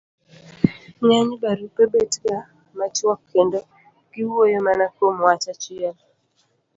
ng'eny 1.03 1.33
barupe 1.41 1.83
bet 1.93 2.11
ga 2.23 2.37
machuok 2.77 3.19
kendo 3.31 3.59
giwuoyo 4.11 4.57
mana 4.67 4.85
kuom 4.95 5.15
wach 5.25 5.45
achiel 5.53 5.95